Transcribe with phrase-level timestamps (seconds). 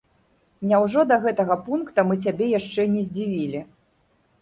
[0.71, 3.67] Няўжо да гэтага пункта мы цябе яшчэ не здзівілі?